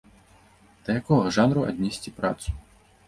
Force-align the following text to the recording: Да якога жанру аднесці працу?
Да 0.87 0.95
якога 1.01 1.33
жанру 1.37 1.67
аднесці 1.73 2.15
працу? 2.19 2.47